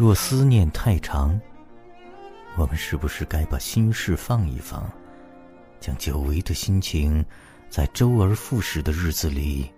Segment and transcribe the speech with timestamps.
[0.00, 1.38] 若思念太长，
[2.56, 4.90] 我们是不是该把心事放一放，
[5.78, 7.22] 将久违的心情，
[7.68, 9.70] 在周而复始的日子里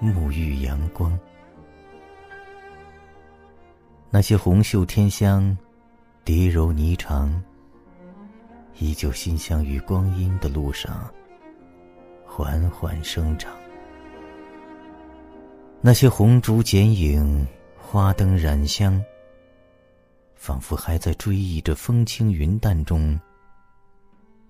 [0.00, 1.18] 沐浴阳光？
[4.10, 5.58] 那些红袖添香，
[6.22, 7.28] 蝶柔霓裳，
[8.78, 11.04] 依旧馨香于光阴的路上，
[12.24, 13.52] 缓缓生长。
[15.80, 17.44] 那些红烛剪影，
[17.76, 19.02] 花灯染香，
[20.46, 23.18] 仿佛还在追忆着风轻云淡中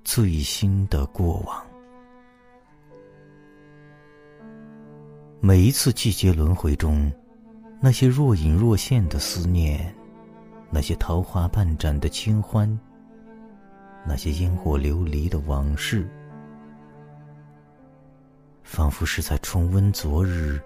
[0.05, 1.67] 最新的过往。
[5.41, 7.11] 每一次季节轮回中。
[7.81, 9.95] 那些若隐若现的思念，
[10.71, 12.69] 那些桃花半展的清欢，
[14.07, 16.07] 那些烟火流离的往事，
[18.63, 20.61] 仿佛是在重温昨日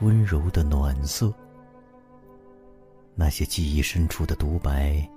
[0.00, 1.32] 温柔的暖色。
[3.14, 5.08] 那些记忆深处的独白，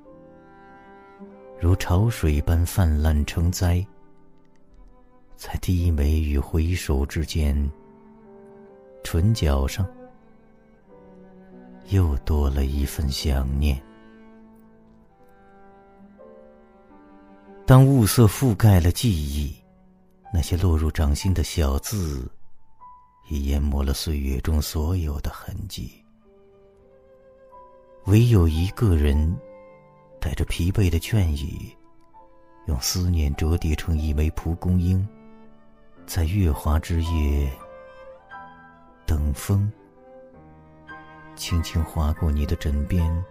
[1.60, 3.86] 如潮水般泛滥成灾，
[5.36, 7.70] 在低眉与回首之间，
[9.04, 9.88] 唇角上。
[11.90, 13.82] 又多了一份想念。
[17.66, 19.56] 当雾色覆盖了记忆，
[20.34, 22.30] 那些落入掌心的小字，
[23.30, 26.04] 已淹没了岁月中所有的痕迹。
[28.08, 29.38] 唯有一个人，
[30.22, 31.76] 带着疲惫的倦意，
[32.66, 35.06] 用思念折叠成一枚蒲公英，
[36.06, 37.52] 在月华之夜
[39.06, 39.70] 等风。
[41.36, 43.26] 轻轻划过你的枕边，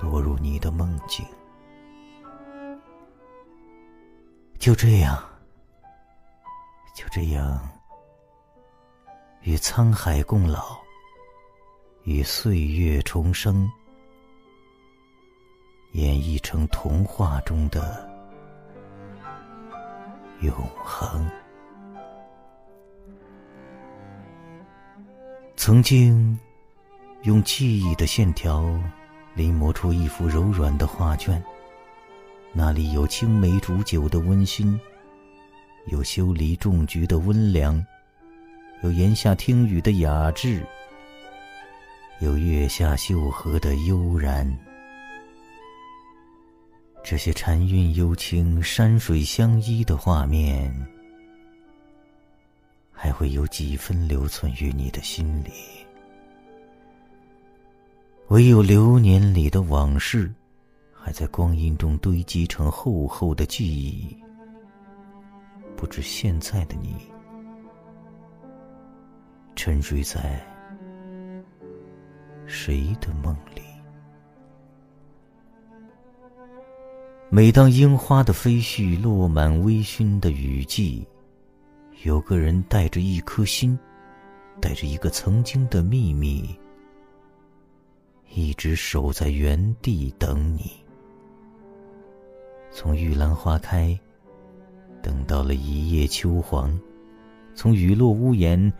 [0.00, 1.26] 落入你的梦境。
[4.60, 5.20] 就这样，
[6.94, 7.68] 就这样，
[9.40, 10.80] 与沧海共老，
[12.04, 13.70] 与岁月重生，
[15.92, 18.10] 演绎成童话中的
[20.40, 20.52] 永
[20.82, 21.24] 恒。
[25.56, 26.36] 曾经，
[27.22, 28.64] 用记忆的线条
[29.34, 31.40] 临摹出一幅柔软的画卷，
[32.52, 34.78] 那里有青梅煮酒的温馨，
[35.86, 37.80] 有修篱种菊的温良，
[38.82, 40.66] 有檐下听雨的雅致，
[42.22, 44.48] 有月下秀荷的悠然。
[47.02, 50.72] 这些禅韵幽清、山水相依的画面。
[52.92, 55.50] 还会有几分留存于你的心里？
[58.28, 60.32] 唯有流年里的往事，
[60.92, 64.16] 还在光阴中堆积成厚厚的记忆。
[65.76, 66.94] 不知现在的你，
[69.56, 70.40] 沉睡在
[72.46, 73.62] 谁的梦里？
[77.30, 81.06] 每当樱花的飞絮落满微醺的雨季。
[82.04, 83.78] 有个人带着一颗心，
[84.60, 86.58] 带着一个曾经的秘密，
[88.28, 90.72] 一直守在原地等你。
[92.72, 93.96] 从玉兰花开，
[95.00, 96.76] 等到了一叶秋黄；
[97.54, 98.72] 从雨落屋檐，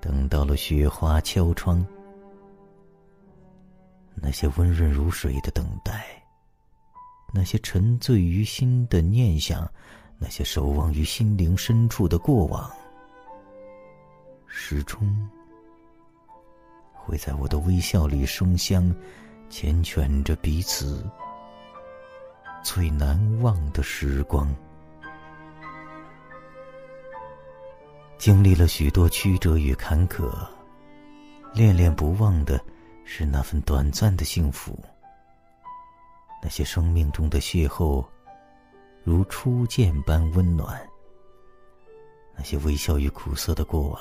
[0.00, 1.86] 等到了雪花敲窗。
[4.30, 6.06] 那些温润如水的等待，
[7.34, 9.68] 那些沉醉于心的念想。
[10.20, 12.70] 那些守望于心灵深处的过往，
[14.46, 15.28] 始终
[16.92, 18.94] 会在我的微笑里生香，
[19.50, 21.04] 缱绻着彼此
[22.62, 24.54] 最难忘的时光。
[28.16, 30.32] 经历了许多曲折与坎坷，
[31.52, 32.64] 恋恋不忘的
[33.12, 34.78] 是那份短暂的幸福。
[36.40, 38.06] 那些生命中的邂逅。
[39.02, 40.80] 如初见般温暖。
[42.36, 44.00] 那些微笑与苦涩的过往，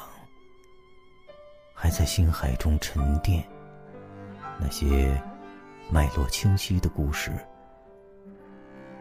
[1.73, 3.41] 还在心海中沉淀；
[4.59, 5.19] 那些
[5.89, 7.31] 脉络清晰的故事，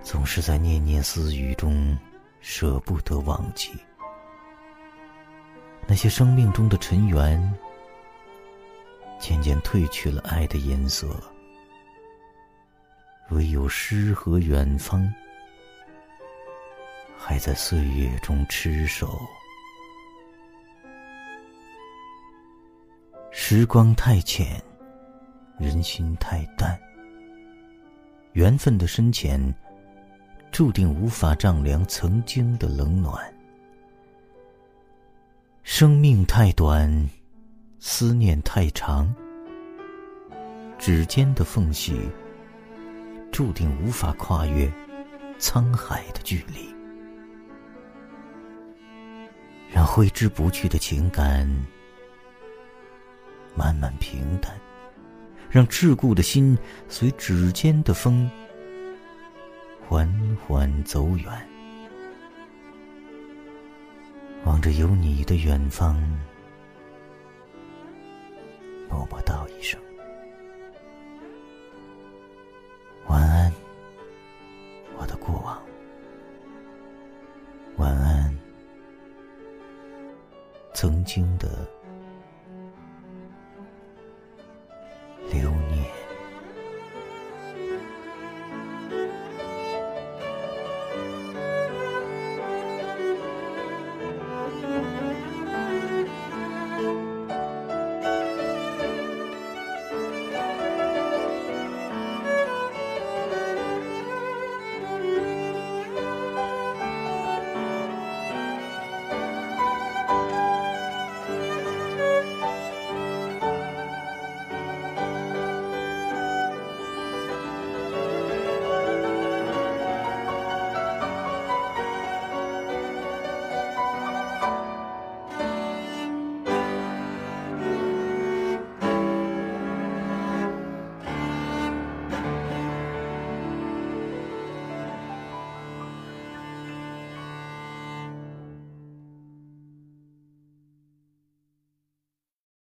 [0.03, 1.97] 总是在念念私语中
[2.41, 3.73] 舍不得忘记。
[5.87, 7.39] 那些生命中的尘缘，
[9.19, 11.09] 渐渐褪去了爱的颜色，
[13.31, 15.13] 唯有诗和远方。
[17.21, 19.21] 还在岁月中痴守，
[23.31, 24.63] 时光太浅，
[25.59, 26.79] 人心太淡，
[28.33, 29.55] 缘分的深浅，
[30.53, 33.35] 注定无法丈量曾经的冷暖。
[35.65, 36.89] 生命太短，
[37.81, 39.15] 思念太长，
[40.79, 41.97] 指尖的缝隙，
[43.31, 44.69] 注定无法跨越
[45.39, 46.75] 沧海的距离。
[49.71, 51.49] 让挥之不去的情感
[53.55, 54.59] 慢慢平淡，
[55.49, 56.59] 让桎梏的心
[56.89, 58.29] 随指尖的风
[59.87, 61.49] 缓缓走远。
[64.45, 66.18] 望着有你的远方，
[68.89, 69.81] 默默道一声。
[73.07, 73.53] 晚安，
[74.99, 75.63] 我的过往。
[77.77, 78.37] 晚安，
[80.75, 81.49] 曾经的。